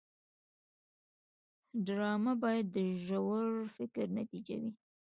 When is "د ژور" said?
2.75-3.49